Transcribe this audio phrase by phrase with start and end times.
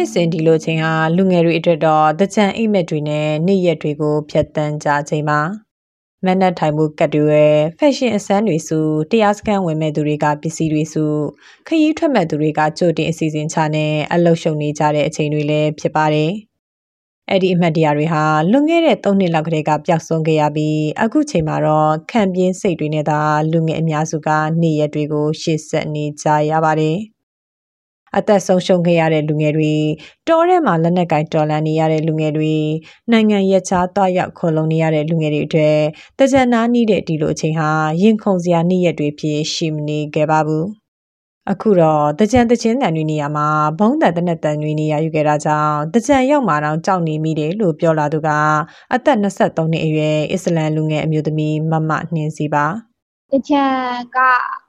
[0.00, 5.40] နှစ်စဉ်ဒီလိုချိန်ဟာလူငယ်တွေအတွက်တော့တကြံအိမ်မက်တွေနဲ့နေ့ရက်တွေကိုဖျက်ဆီးကြချိန်ပါ
[6.24, 8.78] မနက်ထိုင်မှုကတ်တွေရဲ့ဖက်ရှင်အစမ်းတွေစု
[9.10, 11.04] တရားစခန်းဝင်မဲ့သူတွေကပစ္စည်းတွေစု
[11.66, 16.32] ခရီးထွက်မဲ့သူတွေကကြိုတင်အစီအစဉ်ချနဲ့အလုရှုံနေကြတဲ့အချိန်တွေလည်းဖြစ်ပါတယ်
[17.30, 23.20] အဲ့ဒီအမှတ်တရတွေဟာလွန်ခဲ့တဲ့၃နှစ်လောက်ကတည်းကပျောက်ဆုံးခဲ့ရပြီးအခုချိန်မှာတော့ခံပြင်းစိတ်တွေနဲ့သာ
[23.52, 24.28] လူငယ်အများစုက
[24.62, 26.98] နေ့ရက်တွေကိုရှေ့ဆက်နေကြရပါတယ်။
[28.16, 29.74] အသက်ဆုံးရှုံးခဲ့ရတဲ့လူငယ်တွေ
[30.28, 32.54] တောထဲမှာလက်နက်ကင်တော်လန်နေရတဲ့လူငယ်တွေ
[33.12, 35.78] နိုင်ငံရခြားသွားရောက်ခေါ်လုံနေရတဲ့လူငယ်တွေအတွက်
[36.18, 37.70] တကြံနာနီးတဲ့ဒီလိုအချိန်ဟာ
[38.02, 40.66] ရင်ခုန်စရာနေ့ရက်တွေဖြစ်ရှိမနေခဲ့ပါဘူး
[41.52, 43.46] အခုတော့တကြံတချင်းတန်တွေနေရာမှာ
[43.78, 48.28] ဘုံတန်တနက်တန်တွေနေရာယူခဲ့တာကြောင့်တကြံရောက်မှာတော့ကြောက်နေမိတယ်လို့ပြောလာသူက
[48.94, 52.66] အသက်23နှစ်အရွယ်အစ္စလမ်လူငယ်အမျိုးသမီးမမနှင်းစီပါ
[53.32, 53.64] တကြံ
[54.16, 54.18] က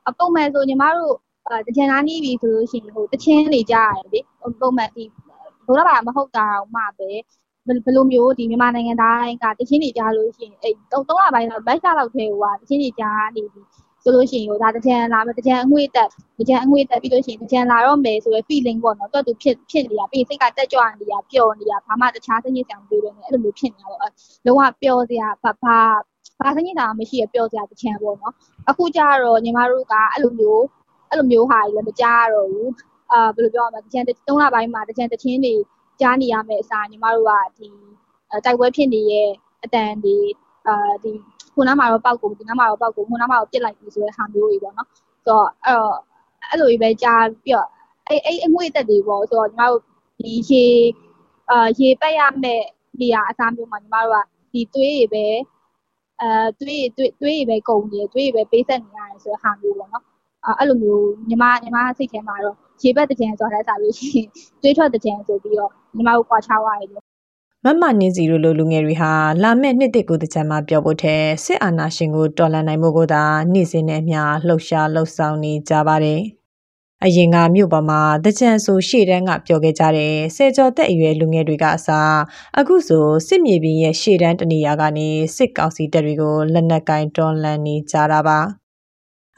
[0.07, 1.28] အပုံမှန်ဆိုညီမတို့အာ
[1.67, 4.19] တကြံသားနီးပြီဆိုလို့ရှိရင်ဟိုတချင်းနေကြရတယ်လေ
[4.61, 5.03] ပုံမှန်ဒီ
[5.67, 7.09] ဘုရားဘာမဟုတ်တာတော့မှပဲ
[7.85, 13.03] ဘယ်လိုမျိုးဒီမြန်မာနိုင်ငံသားကတချင်းနေကြလို့ရှိရင်အဲ့သုံးသုံးလပိုင်းတော့ဘတ်ရှာလောက်ထဲဟိုကတချင်းနေကြ
[13.35, 13.61] နေပြီ
[14.03, 24.11] ဆိုလို့ရှိရင်ဟိုဒါတကြံလာမယ်တကြံအငွေ့တက်တကြံအငွေ့တက်ပြီးလို့ရှိရင်တကြံလာတော့မယ်ဆိုရယ် feeling ပေါ့နော်တွတ်တူဖြစ်ဖြစ်နေတာပြီးစိတ်ကတက်ကြွနေတာပျော်နေတာဘာမှတခြားစိတ်ညစ်ဆောင်တွေ့တယ်အဲ့လိုမျိုးဖြစ်နေတာပေါ့
[24.45, 25.77] လုံးဝပျော်စရာဘာဘာ
[26.39, 28.33] ဘာစိတ်ညစ်တာမရှိရပျော်စရာတကြံပေါ့နော်
[28.69, 30.63] အခုကျတော့ညီမတို့ကအဲ့လိုမျိုး
[31.09, 32.71] အဲ့လိုမျိုးဟာကြီးလည်းမကြားရတော့ဘူး
[33.11, 35.53] အာဘယ်လိုပြောရမလဲတကြံ၃လပိုင်းမှာတကြံတချင်းတွေ
[36.01, 37.67] ကြားနေရမယ့်အစားညီမတို့ကဒီ
[38.45, 39.29] တိုက်ပွဲဖြစ်နေရဲ့
[39.63, 40.15] အတန်ဒီ
[40.67, 41.11] အာဒီ
[41.53, 44.87] ခုနမှာတော့ပောက်ကုန်ဒီနားမှာတော့ပောက်ကုန်ခုနမှာတော့ပြစ်လိုက်ပြီဆိုတဲ့ဟာမျိုးတွေပေါ့နော်
[45.25, 45.95] ဆိုတော့အဲ့တော့
[46.49, 47.67] အဲ့လိုကြီးပဲကြားပြီးတော့
[48.07, 49.81] အဲ့အဲ့အငွေ့တက်တွေပေါ့ဆိုတော့ညီမတို့
[50.19, 50.65] ဒီရေ
[51.51, 52.65] အာရေပက်ရမယ့်
[53.01, 55.25] နေရာအစားမျိုးမှာညီမတို့ကဒီသွေးတွေပဲ
[56.21, 60.03] အဲသွေးသွေးသွေးတွေပဲကုန်နေသွေးတွေပဲပေးဆက်နေရတယ်ဆိုတဲ့ဟာမျိုးပေါ့နော်
[60.59, 64.27] အဲ့လိုမျိုးညီမညီမစိတ်ထဲမှာတော့ရေဘက်တကြံဆိုတာစားလို့ရှိရင်
[64.61, 66.89] တွေးထွက်တကြံဆိုပြီးတော့ညီမတို့ကွာခြားသွားတယ်
[67.65, 69.11] မမနင်းစီတို့လိုလူငယ်တွေဟာ
[69.43, 73.23] လာမယ့်နှစ်တစ်ကိုတကြံမှာပြောဖို့ထဲစစ်အာဏာရှင်ကိုတော်လှန်နိုင်မှုကိုသာ
[73.53, 76.21] နေ့စဉ်နဲ့အမျှလှုပ်ရှားလှုပ်ဆောင်နေကြပါတယ်။
[77.05, 82.17] အရင်ကမြို့ပေါ်မှာတကြံဆိုရှေ့တန်းကပြောခဲ့ကြတဲ့ဆယ်ကျော်သက်အရွယ်လူငယ်တွေကအစား
[82.59, 88.39] အခုဆိုစစ်မြေပြင်ရဲ့ရှေ့တန်းတနေရာကနေစစ်ကောင်စီတပ်တွေကိုလက်နက်ကင်တော်လှန်နေကြတာပါ။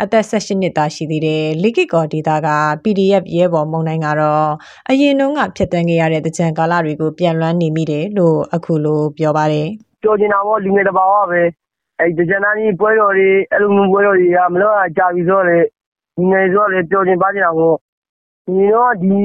[0.03, 2.49] အသက်18နှစ်သားရှိသေးတဲ့လိကိကောဒေတာက
[2.83, 4.47] PDF ရဲဘော်မုံနိုင်ကတော့
[4.89, 9.67] အရင်တုန်းကဖြတ်တန်းခဲ့ရတဲ့တကြံကာလတွေကိုပြန်လွှမ်းနေမိတယ်လို့အခုလိုပြောပါတယ်။
[10.03, 11.41] ပြောချင်တာပေါ့လူငယ်တဘာဝပဲ
[11.99, 15.59] အဲ့တကြံသားကြီးပွဲတော်တွေအဲ့လိုမျိုးပွဲတော်တွေကမလို့ကြာပြီဆိုတော့လေ
[16.17, 17.75] လူငယ်ဆိုတော့လေပြောချင်ပါချင်တာပေါ့
[18.45, 19.17] ဒီတော့ဒီ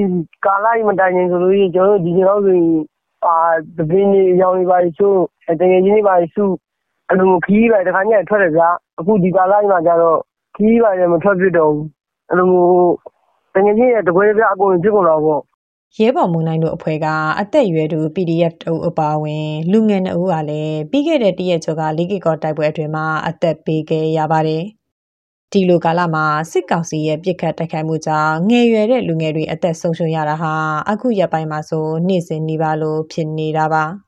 [0.45, 2.69] ကာလကြီးမတိုင်ခင်ဆိုလို့ရှိရင်ကျွန်တော်တို့ဒီကျွန်တော်ဆိုရင်
[3.27, 3.37] အာ
[3.79, 5.19] တပင်းကြီးရောင်နေပါရှို့
[5.61, 6.53] တကယ်ကြီးနေပါရှို့
[7.09, 10.19] အဲ့လိုခီးပဲတခါညက်ထွက်တယ်ဗျာအခုဒီကာလကြီးမှာကျတော့
[10.57, 11.87] ခရီးပါလည်းမထွက်ဖြစ်တော့ဘူး
[12.29, 12.49] အဲ့လို
[13.55, 15.43] တကယ်ကြီးရဲ့တပွဲပြအကုန်ဖြစ်ကုန်တော့ပေါ့
[15.99, 17.07] ရဲဘော်မုံနိုင်တို့အဖွဲ့က
[17.41, 24.63] အသက်အရွယ်သူ PDF တူအပါဝင် လူငယ်နှုတ်ကလည်းပြီးခဲ့တဲ့တရက်ကျော်ကလီဂီကောတိုက်ပွဲအတွင်းမှာအသက်ပေးခဲ့ရပါတယ်။
[25.53, 30.53] ဒီလိုကာလမှာစစ်ကောင်စီရဲ့ပြစ်ခတ်တိုက်ခိုက်မှုကြောင့်ငယ်ရွယ်တဲ့လူငယ်တွေအသက်ဆုံးရှုံးရတာဟာ
[30.91, 33.85] အခုရက်ပိုင်းမှာဆိုနေ့စဉ်နှီးပါလို့ဖြစ်နေတာပါ။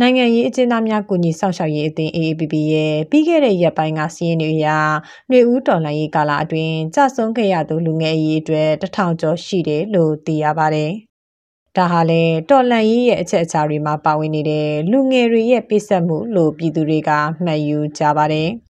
[0.00, 10.92] နိုင်ငံရေးအကျဉ်းသားများကူညီဆောင်ရှောက်ရေးအသင်း AAPP ရဲ့ပြီးခဲ့တဲ့ရက်ပိုင်းကစီးရင်တွေအရຫນွေဦးတော်လှန်ရေးကာလအတွင်းကြဆုံးခဲ့ရသူလူငယ်အရေးအတွက်တထောင်ကျော်ရှိတယ်လို့သိရပါတယ်။
[11.76, 17.10] ဒါဟာလေတော်လန်ရေးရဲ့အချက်အချာတွေမှာပါဝင်နေတဲ့လူငယ်တွေရဲ့ပြည့်စက်မှုလို့ပြည်သူတွေက
[17.44, 18.48] မှတ်ယူကြပါတယ်။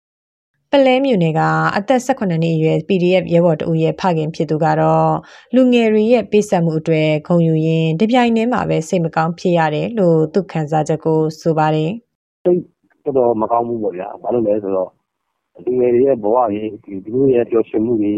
[0.74, 1.40] ပလဲမြို့နယ်က
[1.76, 5.12] အသက်18နှစ်အရွယ် PDF ရဲဘော်တဦးရဲ့ဖခင်ဖြစ်သူကတော့
[5.54, 11.90] လူငယ်တွေရဲ့ပေးဆက်မှုအတွက်ခုံယူရင်းတပြိုင်တည်းမှာပဲစိတ်မကောင်းဖြစ်ရတယ်လို့သူခံစားချက်ကိုဆိုပါတယ်။
[12.44, 12.60] စိတ်
[13.04, 14.90] တော်တော်မကောင်းဘူးပေါ့ဗျာ။ဘာလို့လဲဆိုတော့
[15.64, 18.12] လူငယ်တွေရဲ့ဘဝကြီးဒီသူတို့ရဲ့ပျော်ရွှင်မှုတွေ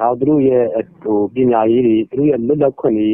[0.00, 0.64] နောက်သူတို့ရဲ့
[1.02, 3.08] ဟိုပညာရေးတွေသူတို့ရဲ့လွတ်လပ်ခွင့်တွေ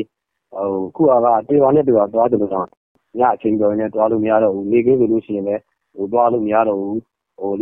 [0.52, 1.11] ဟိုခုက
[1.49, 2.64] တေဝါနဲ့တေဝါသွားတယ်လို့ဆို
[3.19, 5.62] ညအချိန်ပြောနေသွားလို့မရတော့ဘူးနေကင်းဆိုလို့ရှိရင်လည်း
[5.96, 7.00] ဟိုသွားလို့မရတော့ဘူးဟို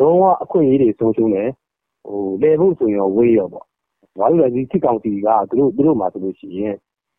[0.01, 1.49] လုံးဝအခွင့်အရေးတွေဆုံးရှုံးတယ်
[2.07, 3.67] ဟိုလေဖို့ဆိုရင်ဝေးရောပေါ့
[4.19, 6.75] ဘာလို့လဲဒီစစ်ကောင်စီကသူတို့သူတို့မှာဆိုလို့ရှိရင်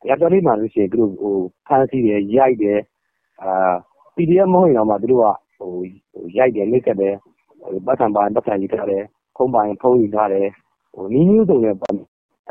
[0.10, 1.36] ရတော်လေးမှာလို့ရှိရင်သူတို့ဟို
[1.68, 2.80] ဖမ်းဆီးတယ်ရိုက်တယ်
[3.42, 3.74] အာ
[4.16, 5.28] PDF မဟုတ်ရင်တော့မှသူတို့က
[5.58, 5.72] ဟို
[6.38, 7.16] ရိုက်တယ်လိတ်ကတယ်
[7.86, 9.04] ပတ်ထံပိုင်းပတ်ထံယူထားတယ်
[9.36, 10.48] ဖုံးပိုင်းဖုံးယူထားတယ်
[10.94, 11.96] ဟိုနီးမျိုးစုံနဲ့ပတ်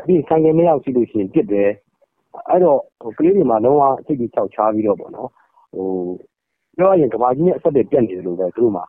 [0.05, 1.69] ပြီးဆိုင်ကမရောက်ရှိလို့ရှိရင်ပြစ်တယ်
[2.49, 5.29] အဲ့တော့ဟိုကလေးတွေမှာလုံးဝစိတ်ကြီးချောက်ချားပြီးတော့ပေါ့နော်
[5.75, 5.87] ဟို
[6.77, 8.85] ပြောရရင်ကဘာကြီးနဲ့အဆက်တွေပြတ်နေတယ်လို့ပဲသူတို့မှာ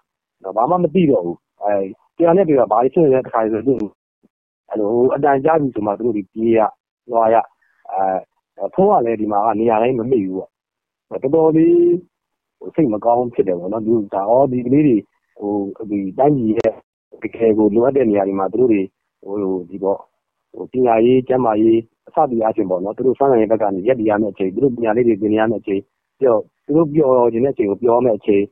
[0.57, 1.75] ဘာမှမသိတော့ဘူးအဲ
[2.17, 3.75] တရားနဲ့ပြောဘာဖြစ်နေတဲ့တခါဆိုသူ
[4.69, 6.61] အဲ့လိုအတန်ကြားပြီဆိုမှသူတို့ဒီပြေးရ
[7.11, 7.37] လွှာရ
[7.93, 11.77] အဲဖုန်းကလည်းဒီမှာကနေရာတိုင်းမမိဘူးပေါ့တော်တော်လေး
[12.75, 14.97] စိတ်မကောင်းဖြစ်တယ်ပေါ့နော်ဒီဒါဩဒီကလေးတွေ
[15.41, 15.55] ဟို
[15.91, 16.73] ဒီတိုင်းပြည်ရဲ့
[17.23, 18.83] တကယ်ကိုလိုအပ်တဲ့နေရာတွေမှာသူတို့တွေ
[19.23, 19.35] ဟို
[19.71, 19.99] ဒီပေါ့
[20.57, 25.81] ဟိုပညာရေးကျန်းမာရေးအစသည်အချင်းပေါ့နော်သူတို့စမ်းနိုင်တဲ့ဘက်ကနေရက်တည်ရမယ့်အချိန်သူတို့ပညာလေးတွေသင်ရမယ့်အချိန်
[26.21, 26.37] ပြော
[26.67, 28.43] သူတို့ပြောခြင်းတဲ့အချိန်ကိုပြောမယ့်အချိန်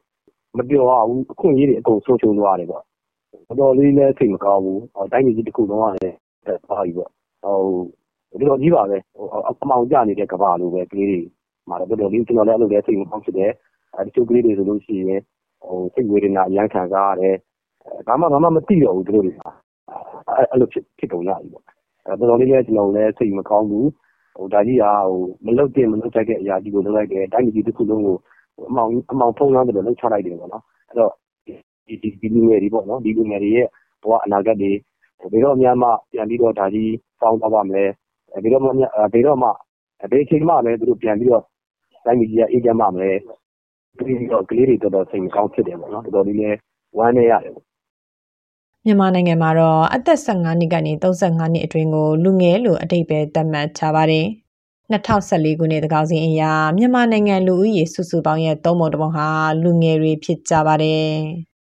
[0.59, 2.83] မပြောရဘူးအခွင့်အရေးတွေအကုန်ဆုံးရှုံးသွားတယ်ပေါ့
[3.49, 4.81] တော်တော်လေးလည်းစိတ်မကောင်းဘူး
[5.13, 6.17] တိုင်းပြည်ကြီးတစ်ခုလုံးကလည်း
[6.69, 7.11] ပါပြီပေါ့
[7.45, 9.27] ဟိုတော်တော်ကြီးပါပဲဟို
[9.63, 11.21] အမောင်ကြနေတဲ့ကဘာလိုပဲကလေးတွေ
[11.69, 13.53] မှာတော့တော်တော်လေးကျွန်တော်လည်းအဲ့လိုလည်းစိတ်မကောင်းဖြစ်တယ်
[13.97, 15.21] အဲဒီချိုးကလေးတွေဆိုလို့ရှိရင်
[15.65, 17.37] ဟိုစိတ်ဝေဒနာအရန်ခံစားရတယ်
[18.07, 19.39] ဘာမှဘာမှမသိတော့ဘူးသူတို့တွေက
[20.51, 21.65] အဲ့လိုဖြစ်ဖြစ်ကုန်ရပြီပေါ့
[22.07, 23.89] အဲတော်တော်လေးလည်းကျွန်တော်လည်းစိတ်မကောင်းဘူး
[24.37, 28.17] ဟိုဒါကြီးကဟိုမလုတ်တင်မလုတ်တတ်တဲ့အရာကြီးကိုလုပ်လိုက်တယ်တိုင်းပြည်တစ်ခုလုံးကို
[28.69, 31.13] အမောင်အမောင်ဖုံးသွားတယ်လို့လှုပ်ချလိုက်တယ်ပေါ့နော်အဲ့တော့
[31.87, 33.67] ဒီဒီဒီလူငယ်တွေပေါ့နော်ဒီလူငယ်တွေရဲ့
[34.03, 34.73] ဘဝအနာဂတ်တွေ
[35.33, 37.85] ဘယ်တော့မှမှပြန်ပြီးတော့ဒါကြီးပေါင်းသွားပါမလဲ
[38.43, 38.69] ဘယ်တော့မှ
[39.13, 39.49] ဘယ်တော့မှ
[40.13, 41.45] ဘယ်ချိန်မှလည်းသူတို့ပြန်ပြီးတော့
[42.05, 43.11] တိုင်းပြည်ကြီးကအေးချမ်းပါမလဲ
[43.99, 46.59] ပြီးတော့ကလေးတွေတော်တော်စိတ်ကောင်းဖြစ်တယ်ပေါ့နော်တော်တော်လေးလည်း
[46.99, 47.65] ဝမ်းနေရတယ်ပေါ့
[48.85, 54.27] မြန်မာနိုင်ငံမှာတော့အသက်15နှစ်ကနေ35နှစ်အတွင်းကိုလူငယ်လို့အတိတ်ပဲသတ်မှတ်ထားပါတယ်။
[54.93, 59.29] 2014ခုနှစ်တကောင်စီအရာမြန်မာနိုင်ငံလူဦးရေစုစုပေါင်းရဲ့သုံးပုံတစ်ပုံဟာ
[59.63, 61.11] လူငယ်တွေဖြစ်ကြပါတယ်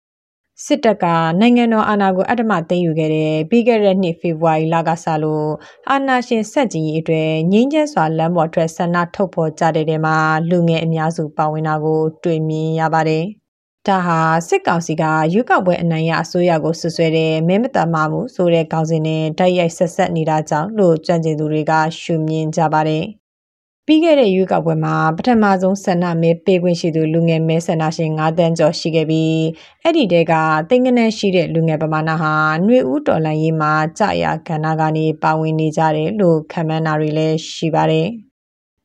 [0.66, 1.06] ။စစ်တပ်က
[1.39, 5.50] နိုင်ငံတော်အာဏာကိုအတ္တမသိမ်းယူခဲ့တဲ့ပြီးခဲ့တဲ့နှစ်ဖေဖော်ဝါရီလကစလို့
[5.89, 10.18] အာဏာရှင်ဆက်ကြီးအတွေ့ငင်းကျဲစွာလမ်းပေါ်ထွက်ဆန္ဒထုတ်ဖော်ကြတဲ့တဲ့မှာ
[10.50, 13.25] လူငယ်အများစုပါဝင်တာကို တွေ့မြင်ရပါတယ်။
[13.88, 15.04] ဒါဟာစစ်ကောင်စီက
[15.34, 23.06] ရွေးကောက်ပွဲအနိုင်ရအစိုးရကိုဆွဆွဲတဲ့မဲမတမာမှုဆိုတဲ့ခေါင်းစဉ်နဲ့တိုက်ရိုက်ဆက်ဆက်နေတာကြောင့်လို့ကြံ့ကျင်သူတွေကရှုမြင်ကြပါတယ်။
[23.86, 29.40] ပြီးခဲ့တဲ့ရွေးကောက်ပွဲမှာပထမဆုံးဆန္ဒမဲပေးခွင့်ရှိသူလူငယ်မဲဆန္ဒရှင်9တန်းကျော်ရှိခဲ့ပြီး
[29.84, 30.34] အဲ့ဒီတဲက
[30.70, 38.08] တိမ်ငနဲ့ရှိတဲ့လူငယ်ပမာဏဟာຫນွေဦးတော်လန်ရေးမှာကြာရကဏ္ဍကနေပါဝင်နေကြတယ်လို့ခံမှန်းတာတွေလည်းရှိပါတယ်။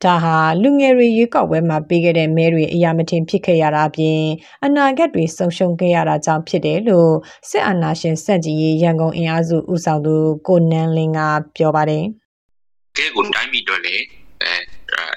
[0.03, 4.21] ဒါဟာလူငယ်တွေရွေးကောက်ပွဲမှာပေးခဲ့တဲ့မဲတွေအရာမထင်ဖြစ်ခဲ့ရတာအပြင်
[4.65, 7.11] အနာဂတ်တွေဆုံးရှုံးခဲ့ရတာကြောင့်ဖြစ်တယ်လို့
[7.49, 10.15] စစ်အာဏာရှင်စက်ကြီးရန်ကုန်အင်အားစုဦးဆောင်သူ
[10.47, 11.19] ကိုနန်းလင်းက
[11.57, 12.03] ပြောပါတယ်။
[12.97, 13.95] ကဲကိုတိုင်းပြည်တော့လေ
[14.43, 14.53] အဲ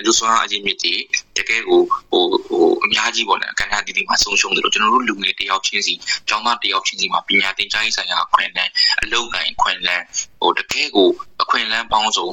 [0.05, 0.93] လူစွမ်းအကြီးမြင့်တီ
[1.37, 5.95] တကယ်ကိုဟိုဟိုအများကြီးပေါ့နော်ကဏ္ဍတီးတီးမှာဆုံးရှုံးတယ်လို့ကျွန်တော်တို့လူငယ်တယောက်ချင်းစီ
[6.29, 8.71] ကျောင်းသားတယောက်ချင်းစီမှာပညာသင်ကြားရေးဆိုင်ရာအခွင့်အလမ်း
[9.03, 10.05] အလုပ်ကိုင်အခွင့်အလမ်း
[10.41, 11.09] ဟိုတကယ်ကို
[11.43, 12.29] အခွင့်အလမ်းပေါင်းစုံ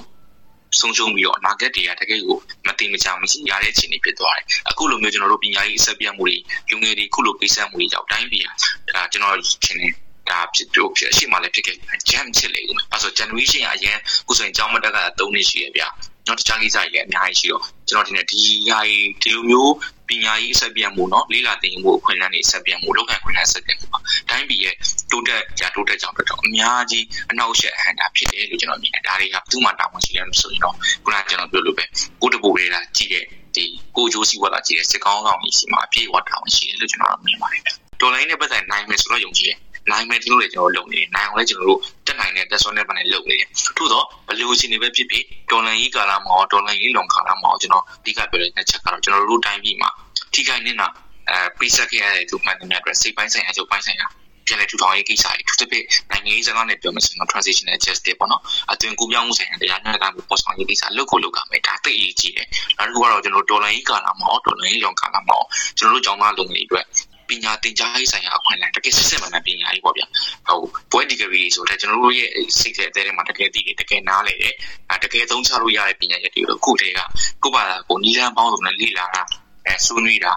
[0.80, 2.38] ဆုံးရှုံးပြီးတော့အနာဂတ်တွေကတကယ်ကို
[2.68, 6.36] မတိမချမရှိရတဲ့အခြေအနေဖြစ်သွားတယ်အခုလိုမျိုးကျွန်တော်တို့ပညာရေးအဆက်ပြတ်မှုတွေ
[6.70, 9.36] လူငယ်တွေခုလိုကိစ္စမှုတွေကြောင့်တိုင်းပြည်ဟာကျွန်တော်
[9.66, 9.88] ရှင်နေ
[10.30, 11.76] ဒါဖြစ်တော့ဖြစ်အရှိမှလည်းဖြစ်ခဲ့
[12.10, 13.98] jam ဖြစ်လေဦးမယ်။အဲဆို generation အရင်
[14.28, 18.41] ခုဆိုရင်ကျောင်းမတက်က3နှစ်ရှိရဗျာ။ကျွ န်တော်တခြားကိစ္စတွေလည်းအများကြီးရှိတော့ကျွန်တော်ဒီနေ့ဒီ
[18.71, 18.81] ဟာ
[19.23, 19.73] ဒီလိုမျိုး
[20.09, 23.99] ပညာရေးအဆက်ပြတ်မှုเนาะလေးလာတင်မှုအခွင့်အလမ်းတွေအဆက်ပြတ်မှုလောက်ကန်ခွင့်အလမ်းဆက်ပြတ်မှုပါ။
[24.31, 24.75] တိုင်းပြည်ရဲ့
[25.11, 30.75] တိုးတက်ကြာတိုးတက်ကြောင်းတော့အများကြီးအနောက်ရှက်အဟန်တာဖြစ်တယ်လို့ကျွန်တော်မြင်တယ်။ဒါတွေကသူ့မှာတာဝန်ရှိတယ်လို့ဆိုရင်တော့
[31.05, 31.85] ခုနကကျွန်တော်ပြောလို့ပဲ
[32.23, 33.25] ကိုတပူလေးလာကြည့်တဲ့
[33.57, 33.65] ဒီ
[33.97, 37.63] ကိုဂျိုးစီဝါလာကြည့်တဲ့စစ်ကောင်းဆောင်ကြီးစီမှာအပြည့်အဝတာဝန်ရှိတယ်လို့ကျွန်တော်မြင်ပါတယ်။
[38.01, 39.59] တော်လိုင်းနဲ့ပတ်သက်နိုင်မယ်ဆိုတော့ယုံကြည်တယ်
[39.90, 49.90] နိုင်မယ်ကျွန်တော်လည်းကျွန်တော်လုပ်နေတယ်နိုင်အောင်လည်းကျွန်တော်တို့တက်နိုင်တဲ့တက်ဆွမ်းတဲ့ဘက်နဲ့လုပ်နေတယ်ထို့တော့ဘယ်လိုအခြေအနေပဲဖြစ်ဖြစ်ဒေါ်လာကြီးကာလမှာဒေါ်လာကြီးလွန်ကာလမှာကျွန်တော်အဓိကပြောတဲ့နှစ်ချက်ကတော့ကျွန်တော်တို့တိုင်းပြည်မှာ
[50.34, 50.88] ထိခိုက်နေတာ
[51.30, 54.08] အဲပေးဆက်ခဲ့ရတဲ့သူမှန်တဲ့အတွက်စိတ်ပိုင်းဆိုင်ရာချုပ်ပိုင်းဆိုင်ရာ
[54.48, 58.42] ပြန်လည်ထူထောင်ရေးကိစ္စတွေထူးထူးဖြင့်နိုင်ငံရေးစကားနဲ့ပြောမယ်ဆိုရင် transitional justice ပေါ့နော်
[58.72, 65.38] အသွင်ကူးပြောင်းမှုဆိုင်ရာတရားမျှတမှုပေါ်ဆောင်ရေးကိစ္စလုပ်ကိုလုပ်ကြမယ်ဒါသိအရေးကြီးတယ်နောက်တစ်ခုကတော့ကျွန်တော်ဒေါ်လာကြီးကာလမှာဒေါ်လာကြီးလွန်ကာလမှာ
[65.78, 66.86] ကျွန်တော်တို့ကျောင်းသားလူငယ်တွေအတွက်
[67.32, 70.06] ပညာသင်ကြားရေးဆိုင်ရာအခွင့်အလမ်းတကယ်စစ်စစ်မှန်မှန်ပညာရေးပေါ့ဗျာ
[70.48, 70.60] ဟို
[70.92, 74.54] ဘွဲဒီဂရီဆိုတဲ့ကျွန်တော်တို့ရဲ့စိတ်ထဲအသေးထဲမှာတကယ်သိတယ်တကယ်နားလေတယ်
[74.92, 77.00] အဲတကယ်သုံးချလို့ရတဲ့ပညာရပ်တွေကိုခုတည်းက
[77.44, 79.22] ကိုယ့်ဘာသာကိုနီးလန်းပေါင်းစုံနဲ့လေ့လာတာ
[79.66, 80.34] အဲဆွေးနွေးတာ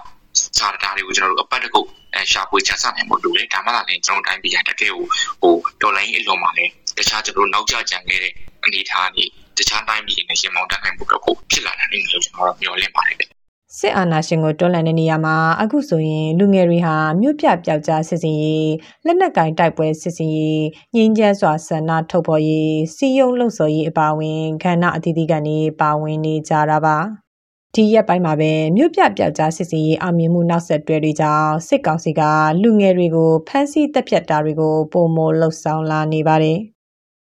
[0.57, 5.05] စာတာတွေကိုကျွန်တော်တို့အပတ်တကုတ်အဲရှာဖွေချန်ဆနိုင်ဖို့လိုတယ်ဒါမှလည်းကျွန်တော်တိုင်းပြည်ရတကယ်ကို
[5.41, 8.33] ဟိုဒေါ်လာရင်းအလွန်မှာလည်းတခြားကျွန်တော်တို့နောက်ကျကြံခဲ့တဲ့
[8.63, 9.25] အနေအထားတွေ
[9.57, 11.21] တခြားတိုင်းပြည်နဲ့ရှင်မောင်းတတ်နိုင်ဖို့တော့
[11.51, 13.34] ဖြစ်လာနိုင်တယ်လို့ကျွန်တော်မျှော်လင့်ပါတယ်
[13.79, 18.71] စစ်အာဏာရှင်ကိုတွန်းလှန်တဲ့နေရာမှာအခုဆိုရင်လူငယ်တွေဟာမြို့ပြပျောက်ကြားစစ်စင်ရေး
[19.05, 20.65] လက်နက်ကင်တိုက်ပွဲစစ်စင်ရေး
[20.95, 26.97] ငင်းကျန်းစွာဆန္ဒထုတ်ဖော်ရေးစီယုံလှုပ်ဆော်ရေးအပါအဝင်ခန္ဓာအသီးသီးကနေပါဝင်နေကြတာပါ
[27.75, 32.21] ဒီရက်ပိုင်းမှာပဲမြို့ပြပျောက်ကြားစစ်စင်ရေးအောင်မြင်မှုနောက်ဆက်တွဲတွေကြောင့်စစ်ကောင်စီက
[32.61, 36.59] လူငယ်တွေကိုဖမ်းဆီးတပ်ဖြတ်တာတွေကိုပုံမလှုပ်ဆောင်လာနေပါတယ်။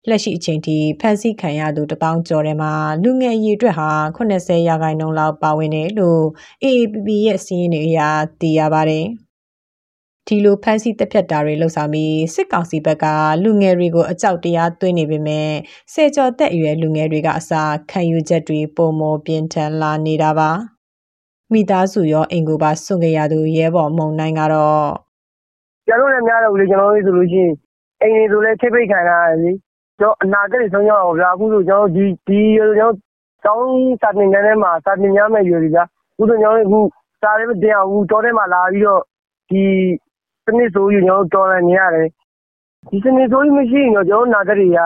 [0.07, 6.23] လက်ရှိအချိန်ထိဖမ်းဆီးခံရသူတပေါင်းကျော်ထဲမှာလူငယ်အရေးအတွက်ဟာ80ရာခိုင်နှုန်းလောက်ပါဝင်တယ်လို့
[6.63, 7.99] AAPP ရဲ့စီးရင်တွေအရ
[8.41, 9.05] သိရပါတယ်။
[10.27, 13.05] ဒီလိုဖမ်းဆီးတပ်ဖြတ်တာတွေလှုပ်ဆောင်ပြီးစစ်ကောင်စီဘက်က
[13.43, 15.49] လူငယ်တွေကိုအကြောက်တရားသွင်းနေပေမဲ့
[15.93, 20.51] ဆယ်ကျော်သက်အရွယ်လူငယ်တွေကအစာခံယူချက်တွေပုံမပြင်းထန်လာနေတာပါ။
[21.53, 24.89] မိသားစုရောအိမ်ကိုပါစွန့်ခဲ့ရသူရဲဘော်မုံနိုင်ကတော့
[25.87, 27.53] ကျွန်တော်လည်းများတော့ဘူးလေကျွန်တော်တို့ဆိုလို့ရှိရင်
[28.01, 29.51] အိမ်တွေဆိုလဲချိတ်ပိတ်ခံရတယ်လေ
[29.99, 32.93] ကျွန်တော်အနာဂတ်တွေဆုံးရအောင်ဗျာအခုဆိုကျွန်တော်ဒီဒီကျွန်တော်
[33.45, 33.67] တောင်း
[34.01, 36.79] စာတင်တဲ့မှာစာတင်ရမယ်ရွယ်ကြီးဗျာအခုဆိုကျွန်တော်အခု
[37.21, 39.01] စာလေးမတင်အောင်ဘူးတောထဲမှာလာပြီးတော့
[39.49, 39.63] ဒီ
[40.45, 42.07] စနစ်ဆိုယူကျွန်တော်တော်လည်းနေရတယ်
[42.89, 44.79] ဒီစနစ်ဆိုယူမရှိရင်တော့ကျွန်တော်နာဂတ်တွေက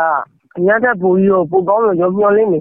[0.55, 2.59] ဒီရတဲ့ပူပြီးတော့ပိုကောင်းလို့ကျွန်တော်မျှော်လင့်နေ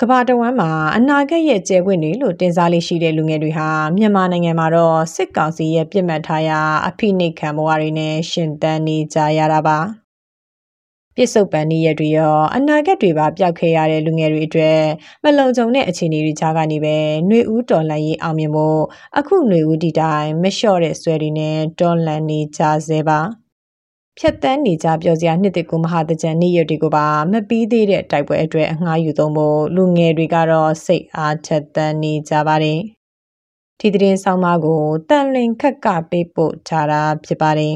[0.00, 10.01] ကမ္ဘာတဝန်းမှာအနာဂတ်ရဲ့ကျယ်ပွင့်တွေလို့တင်စားလေးရှိတဲ့လူငယ်တွေဟာမြန်မာနိုင်ငံမှာတော့စစ်ကောင်စီရဲ့ပြစ်မှတ်ထားရာအဖိနှိတ်ခံဘဝတွေနဲ့ရှင်သန်နေကြရတာပါ
[11.15, 14.81] ပြစ်စုံပန်နည်းရတွေရောအနာဂတ်တွေပါပျောက်ခဲ့ရတဲ့လူငယ်တွေအတွက်
[15.23, 16.97] မလုံခြုံတဲ့အခြေအနေတွေကြားကနေပဲ
[17.27, 18.81] ຫນွေဦးတော်လှန်ရေးအောင်မြင်ဖို့
[19.17, 23.19] အခုຫນွေဦးဒီတိုင်းမလျှော့တဲ့ဆွဲတွေနဲ့တော်လှန်နေကြဆဲပါ
[24.17, 32.79] ဖြတ်တန်းနေကြပြောစရာနှစ်တစ်ကူမဟာတကြံနေ့ရက်တွေကိုပါမပြီးသေးတဲ့တိုက်ပွဲအတွက်အငှားယူသုံးဖို့လူငယ်တွေကတော့စိတ်အားထက်သန်နေကြပါတယ်။
[33.79, 37.75] ဒီသတင်းဆောင်မကိုတန်လင်ခက်ကပေးပို့ထားတာဖြစ်ပါတယ်